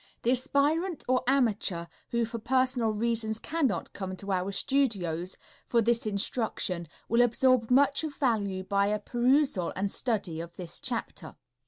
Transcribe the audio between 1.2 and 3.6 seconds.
amateur who for personal reasons